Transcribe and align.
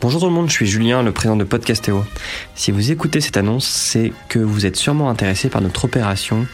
Bonjour 0.00 0.20
tout 0.20 0.28
le 0.28 0.32
monde, 0.32 0.48
je 0.48 0.52
suis 0.52 0.66
Julien, 0.66 1.02
le 1.02 1.10
président 1.10 1.34
de 1.34 1.42
Podcastéo. 1.42 2.04
Si 2.54 2.70
vous 2.70 2.92
écoutez 2.92 3.20
cette 3.20 3.36
annonce, 3.36 3.66
c'est 3.66 4.12
que 4.28 4.38
vous 4.38 4.64
êtes 4.64 4.76
sûrement 4.76 5.10
intéressé 5.10 5.48
par 5.48 5.60
notre 5.60 5.86
opération 5.86 6.46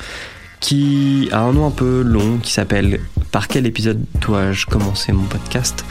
qui 0.60 1.28
a 1.30 1.40
un 1.40 1.52
nom 1.52 1.66
un 1.66 1.70
peu 1.70 2.00
long 2.00 2.38
qui 2.38 2.54
s'appelle 2.54 3.00
Par 3.32 3.48
quel 3.48 3.66
épisode 3.66 4.02
dois-je 4.22 4.64
commencer 4.64 5.12
mon 5.12 5.24
podcast? 5.24 5.84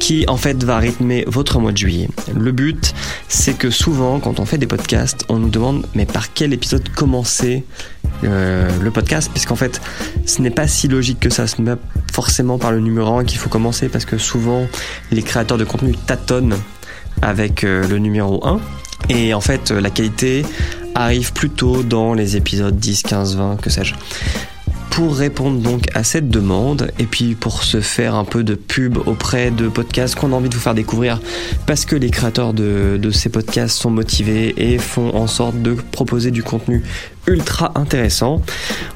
Qui 0.00 0.24
en 0.26 0.36
fait 0.36 0.64
va 0.64 0.78
rythmer 0.78 1.22
votre 1.28 1.60
mois 1.60 1.70
de 1.70 1.76
juillet. 1.76 2.08
Le 2.34 2.50
but, 2.50 2.92
c'est 3.28 3.56
que 3.56 3.70
souvent, 3.70 4.18
quand 4.18 4.40
on 4.40 4.44
fait 4.44 4.58
des 4.58 4.66
podcasts, 4.66 5.24
on 5.28 5.38
nous 5.38 5.48
demande 5.48 5.86
mais 5.94 6.06
par 6.06 6.32
quel 6.32 6.52
épisode 6.52 6.88
commencer 6.88 7.64
euh, 8.24 8.68
le 8.82 8.90
podcast, 8.90 9.30
puisqu'en 9.32 9.54
fait, 9.54 9.80
ce 10.26 10.42
n'est 10.42 10.50
pas 10.50 10.66
si 10.66 10.88
logique 10.88 11.20
que 11.20 11.30
ça. 11.30 11.46
Ce 11.46 11.62
n'est 11.62 11.76
pas 11.76 11.80
forcément 12.12 12.58
par 12.58 12.72
le 12.72 12.80
numéro 12.80 13.16
1 13.16 13.24
qu'il 13.24 13.38
faut 13.38 13.48
commencer, 13.48 13.88
parce 13.88 14.06
que 14.06 14.18
souvent, 14.18 14.66
les 15.12 15.22
créateurs 15.22 15.56
de 15.56 15.64
contenu 15.64 15.94
tâtonnent 15.94 16.56
avec 17.22 17.64
euh, 17.64 17.86
le 17.88 17.98
numéro 17.98 18.46
1. 18.46 18.60
Et 19.08 19.34
en 19.34 19.40
fait, 19.40 19.70
la 19.70 19.90
qualité 19.90 20.44
arrive 20.94 21.32
plutôt 21.32 21.82
dans 21.82 22.14
les 22.14 22.36
épisodes 22.36 22.76
10, 22.76 23.02
15, 23.02 23.36
20, 23.36 23.56
que 23.60 23.70
sais-je. 23.70 23.94
Pour 24.90 25.16
répondre 25.16 25.60
donc 25.60 25.84
à 25.94 26.02
cette 26.02 26.28
demande 26.28 26.90
et 26.98 27.06
puis 27.06 27.36
pour 27.36 27.62
se 27.62 27.80
faire 27.80 28.16
un 28.16 28.24
peu 28.24 28.42
de 28.42 28.56
pub 28.56 28.98
auprès 29.06 29.52
de 29.52 29.68
podcasts 29.68 30.16
qu'on 30.16 30.32
a 30.32 30.36
envie 30.36 30.48
de 30.48 30.54
vous 30.54 30.60
faire 30.60 30.74
découvrir 30.74 31.20
parce 31.64 31.84
que 31.84 31.94
les 31.94 32.10
créateurs 32.10 32.52
de, 32.52 32.98
ces 33.12 33.28
podcasts 33.28 33.78
sont 33.78 33.90
motivés 33.90 34.52
et 34.56 34.78
font 34.78 35.14
en 35.14 35.28
sorte 35.28 35.62
de 35.62 35.74
proposer 35.74 36.32
du 36.32 36.42
contenu 36.42 36.82
ultra 37.28 37.70
intéressant. 37.76 38.42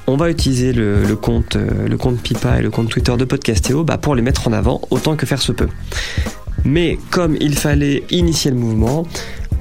On 0.09 0.17
va 0.17 0.31
utiliser 0.31 0.73
le, 0.73 1.05
le 1.05 1.17
compte, 1.17 1.57
euh, 1.57 1.87
le 1.87 1.97
compte 1.97 2.21
Pipa 2.21 2.59
et 2.59 2.63
le 2.63 2.71
compte 2.71 2.89
Twitter 2.89 3.17
de 3.17 3.25
Podcastéo 3.25 3.85
bah, 3.85 3.97
pour 3.97 4.17
les 4.17 4.23
mettre 4.23 4.49
en 4.49 4.53
avant 4.53 4.81
autant 4.91 5.15
que 5.15 5.27
faire 5.27 5.41
se 5.41 5.53
peut. 5.53 5.69
Mais 6.65 6.99
comme 7.11 7.37
il 7.41 7.57
fallait 7.57 8.05
initier 8.11 8.51
le 8.51 8.57
mouvement, 8.57 9.05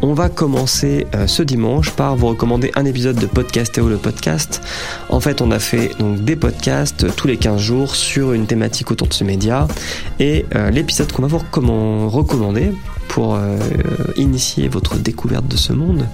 on 0.04 0.14
va 0.14 0.28
commencer 0.28 1.08
euh, 1.16 1.28
ce 1.28 1.44
dimanche 1.44 1.92
par 1.92 2.18
vous 2.18 2.28
recommander 2.28 2.72
un 2.76 2.84
épisode 2.84 3.16
de 3.16 3.26
Podcast 3.26 3.78
le 3.78 3.96
podcast. 3.96 4.62
En 5.08 5.22
fait, 5.22 5.42
on 5.42 5.50
a 5.50 5.60
fait 5.60 5.92
donc 5.98 6.26
des 6.26 6.36
podcasts 6.36 7.16
tous 7.16 7.28
les 7.28 7.38
15 7.38 7.62
jours 7.62 7.96
sur 7.96 8.34
une 8.34 8.46
thématique 8.46 8.92
autour 8.92 9.08
de 9.08 9.14
ce 9.14 9.24
média. 9.24 9.66
Et 10.20 10.46
euh, 10.56 10.72
l'épisode 10.72 11.10
qu'on 11.14 11.22
va 11.22 11.30
vous 11.30 12.10
recommander 12.10 12.74
pour 13.08 13.36
euh, 13.36 13.58
initier 14.18 14.68
votre 14.68 14.98
découverte 14.98 15.48
de 15.48 15.56
ce 15.56 15.72
monde, 15.72 16.06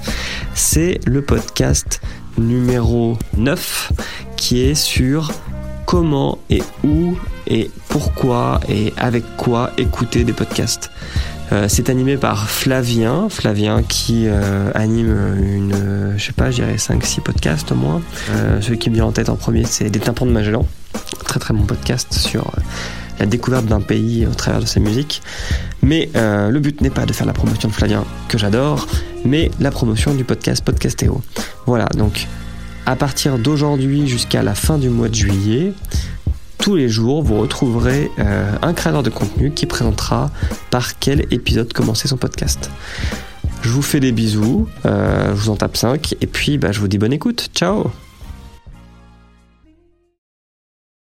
c'est 0.54 1.00
le 1.08 1.24
podcast 1.24 2.00
numéro 2.38 3.18
9 3.38 3.92
qui 4.38 4.62
est 4.62 4.76
sur 4.76 5.32
comment 5.90 6.38
et 6.52 6.62
où 6.84 7.18
et 7.48 7.72
pourquoi 7.88 8.60
et 8.70 8.94
avec 8.96 9.24
quoi 9.38 9.72
écouter 9.80 10.24
des 10.24 10.34
podcasts. 10.34 10.92
Euh, 11.52 11.66
c'est 11.68 11.90
animé 11.90 12.16
par 12.16 12.48
Flavien, 12.48 13.28
Flavien 13.28 13.82
qui 13.82 14.26
euh, 14.28 14.70
anime 14.76 15.18
une, 15.42 16.14
je 16.16 16.24
sais 16.24 16.32
pas, 16.32 16.52
je 16.52 16.58
dirais 16.58 16.76
5-6 16.76 17.22
podcasts 17.22 17.72
au 17.72 17.76
moins. 17.76 18.04
Euh, 18.30 18.62
celui 18.62 18.78
qui 18.78 18.92
me 18.92 18.96
vient 18.96 19.06
en 19.06 19.12
tête 19.12 19.30
en 19.30 19.36
premier, 19.36 19.66
c'est 19.66 19.90
Des 19.90 20.00
tympans 20.00 20.28
de 20.28 20.32
Magellan. 20.32 20.68
Très 21.26 21.40
très 21.40 21.56
bon 21.56 21.64
podcast 21.64 22.14
sur 22.14 22.52
la 23.20 23.26
découverte 23.26 23.66
d'un 23.66 23.82
pays 23.82 24.28
au 24.28 24.36
travers 24.36 24.62
de 24.62 24.68
sa 24.68 24.80
musique. 24.80 25.24
Mais 25.82 26.12
le 26.14 26.60
but 26.60 26.82
n'est 26.82 26.92
pas 26.92 27.08
de 27.08 27.14
faire 27.14 27.26
la 27.26 27.34
promotion 27.34 27.68
de 27.68 27.74
Flavien, 27.74 28.06
que 28.28 28.38
j'adore, 28.38 28.86
mais 29.26 29.50
la 29.60 29.72
promotion 29.72 30.14
du 30.14 30.24
podcast 30.24 30.64
Podcastéo. 30.64 31.20
Voilà, 31.66 31.88
donc 31.98 32.28
à 32.86 32.96
partir 32.96 33.38
d'aujourd'hui 33.38 34.08
jusqu'à 34.08 34.44
la 34.44 34.56
fin 34.56 34.78
du 34.78 34.90
mois 34.90 35.10
de 35.10 35.16
juillet, 35.16 35.74
tous 36.60 36.76
les 36.76 36.90
jours, 36.90 37.24
vous 37.24 37.40
retrouverez 37.40 38.12
euh, 38.20 38.52
un 38.62 38.74
créateur 38.74 39.02
de 39.02 39.10
contenu 39.10 39.52
qui 39.52 39.66
présentera 39.66 40.30
par 40.70 41.00
quel 41.00 41.22
épisode 41.32 41.72
commencer 41.74 42.08
son 42.08 42.18
podcast. 42.18 42.70
Je 43.62 43.70
vous 43.70 43.82
fais 43.82 44.00
des 44.00 44.12
bisous, 44.12 44.68
euh, 44.86 45.30
je 45.30 45.42
vous 45.42 45.50
en 45.50 45.56
tape 45.56 45.78
5, 45.78 46.16
et 46.22 46.28
puis 46.28 46.58
bah, 46.58 46.72
je 46.72 46.80
vous 46.80 46.88
dis 46.88 46.98
bonne 46.98 47.14
écoute. 47.14 47.50
Ciao 47.56 47.92